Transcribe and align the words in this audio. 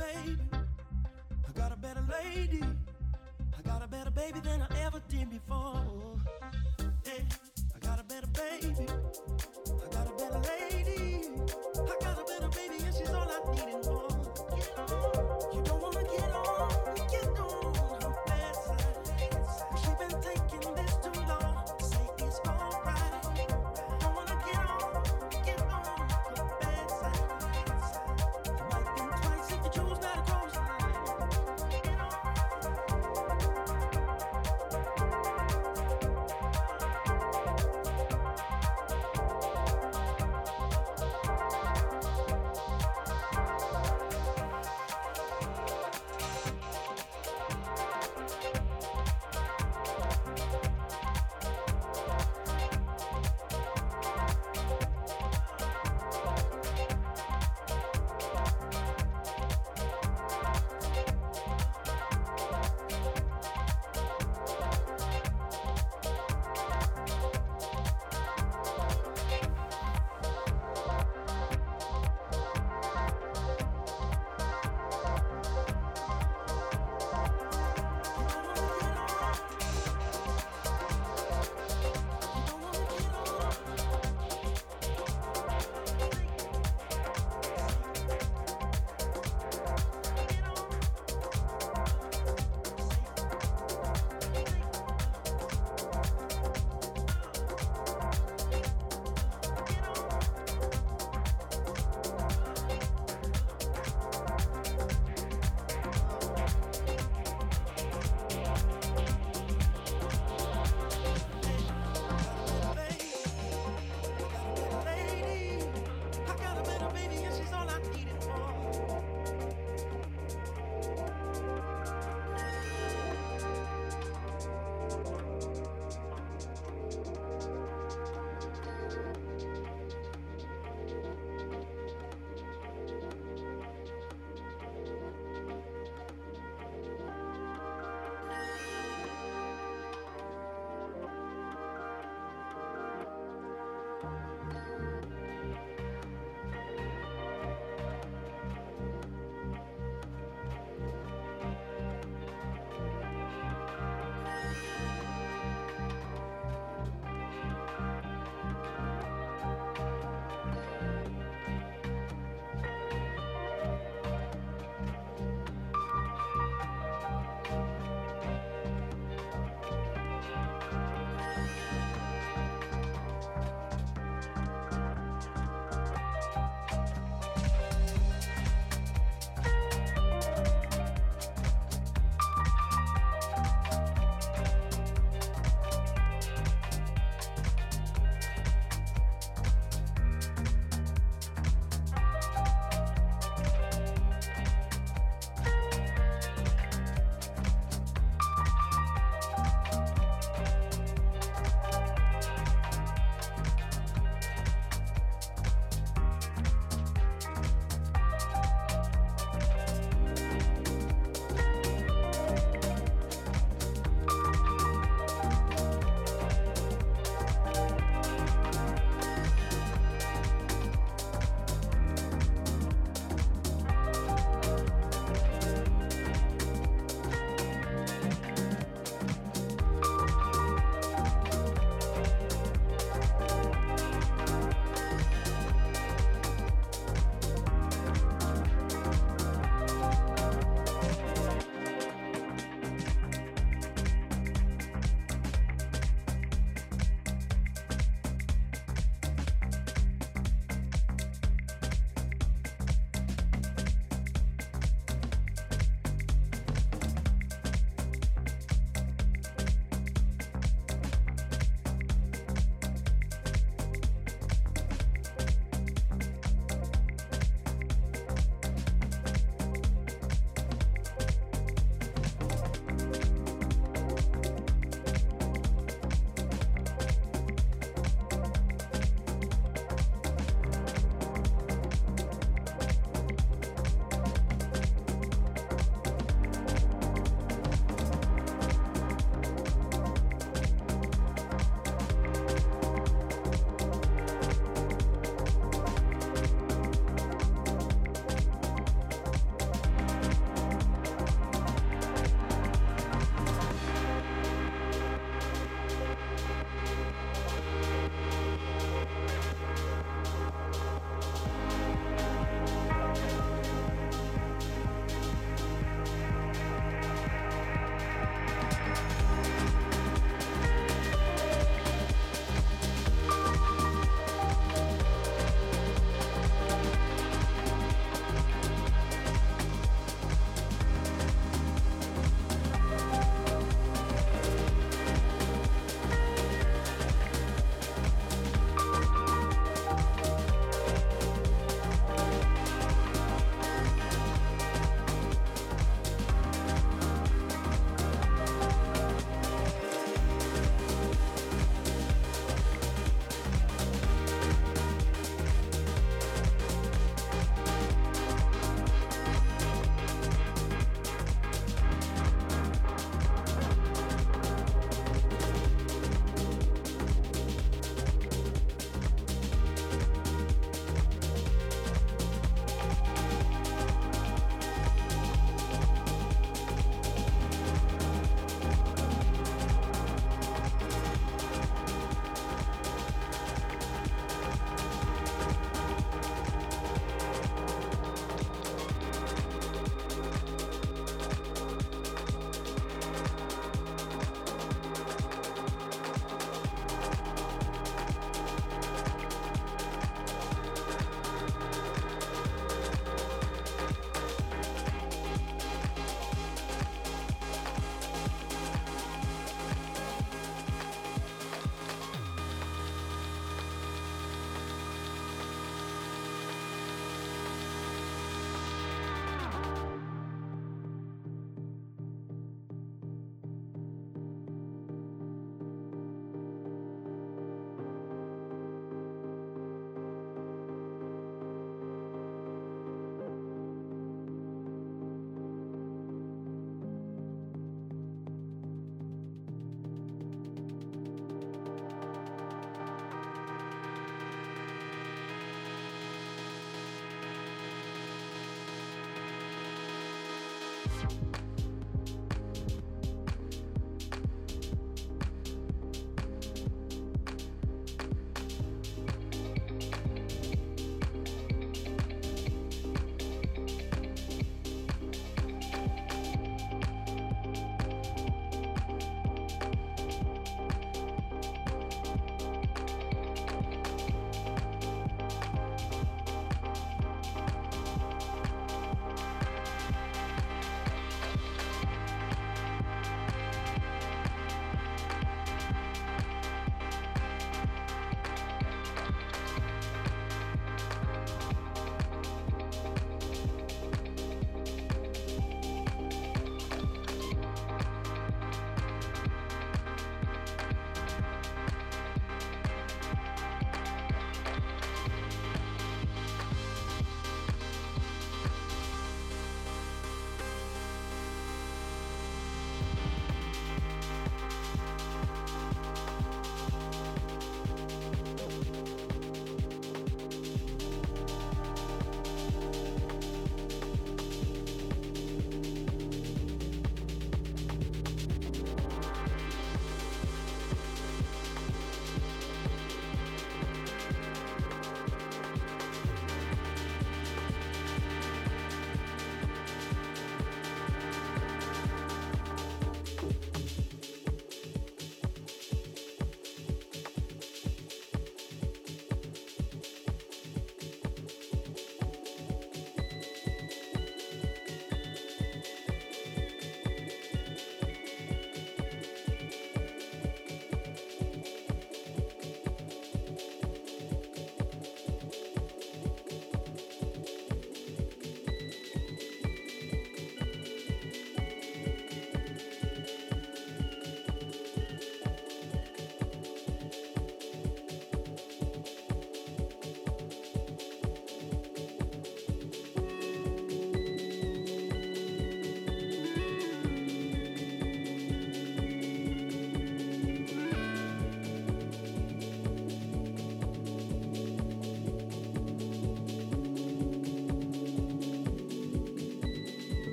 baby. 0.00 0.38
I 1.48 1.52
got 1.52 1.72
a 1.72 1.76
better 1.76 2.04
lady. 2.10 2.62
I 3.58 3.62
got 3.62 3.84
a 3.84 3.88
better 3.88 4.10
baby 4.10 4.40
than 4.40 4.62
I 4.62 4.68
ever 4.84 5.00
did 5.08 5.30
before. 5.30 6.16
Yeah, 7.04 7.24
I 7.74 7.78
got 7.86 8.00
a 8.00 8.04
better 8.04 8.28
baby. 8.28 8.86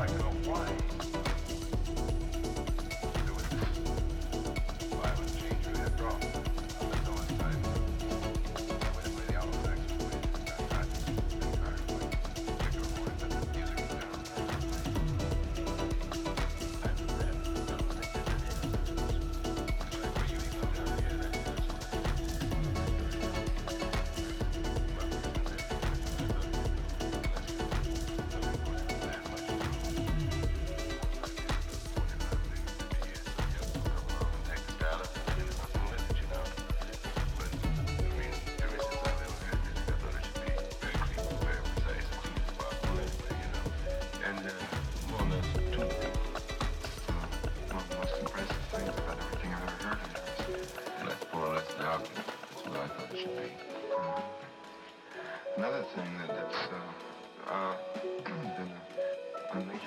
I 0.00 0.06
don't 0.06 0.18
know 0.18 0.52
why. 0.52 1.13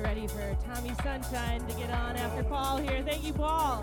ready 0.00 0.26
for 0.26 0.56
Tommy 0.66 0.92
Sunshine 1.02 1.64
to 1.66 1.74
get 1.76 1.90
on 1.90 2.16
after 2.16 2.44
Paul 2.44 2.78
here. 2.78 3.02
Thank 3.04 3.24
you, 3.24 3.32
Paul. 3.32 3.82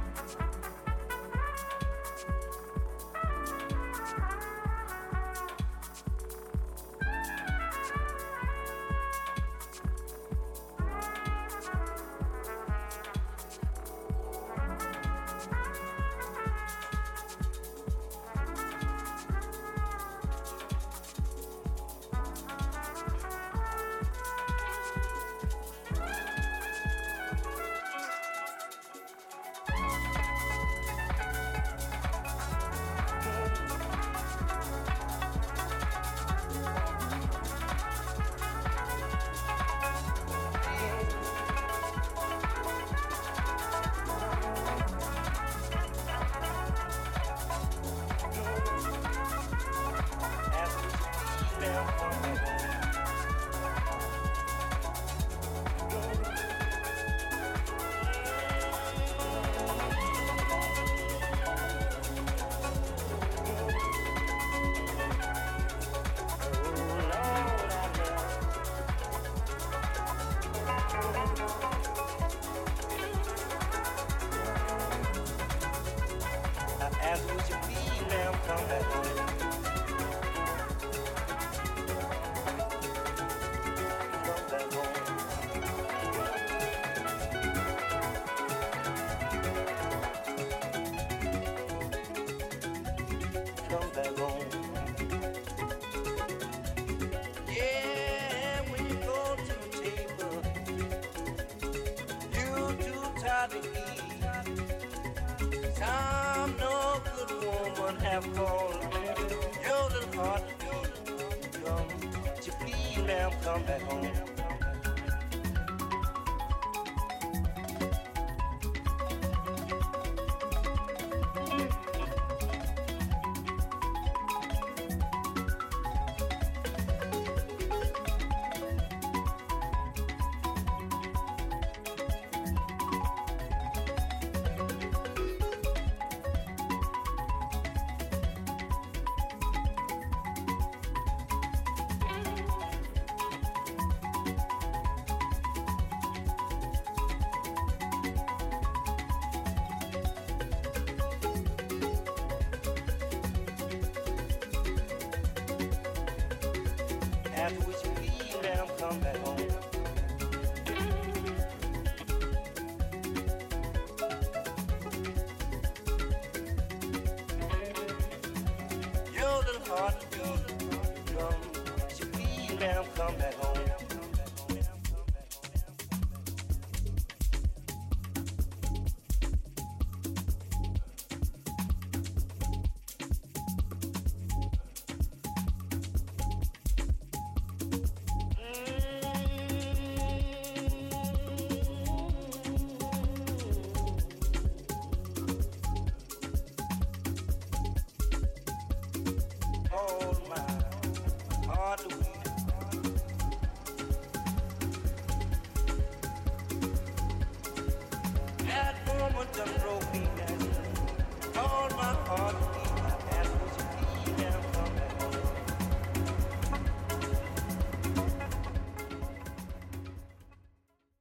asked 77.11 77.29
what 77.29 77.49
you 77.49 77.55
be 77.67 78.07
now, 78.07 78.31
come 78.47 78.67
back. 78.67 79.20